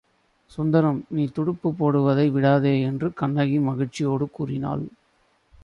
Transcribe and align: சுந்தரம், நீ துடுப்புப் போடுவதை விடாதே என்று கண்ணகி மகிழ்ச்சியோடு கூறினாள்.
சுந்தரம், 0.51 1.05
நீ 1.09 1.23
துடுப்புப் 1.35 1.77
போடுவதை 1.77 2.25
விடாதே 2.29 2.73
என்று 2.81 3.13
கண்ணகி 3.13 3.59
மகிழ்ச்சியோடு 3.59 4.27
கூறினாள். 4.31 4.85